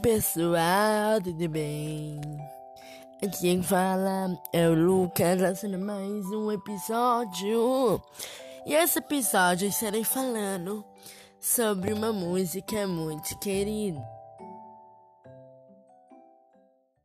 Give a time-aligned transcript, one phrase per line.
[0.00, 2.20] pessoal, tudo bem?
[3.22, 8.02] Aqui quem fala é o Lucas, trazendo mais um episódio.
[8.66, 10.84] E esse episódio eu estarei falando
[11.40, 14.00] sobre uma música muito querida.